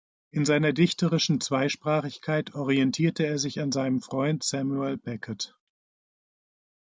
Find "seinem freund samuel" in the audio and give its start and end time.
3.71-4.97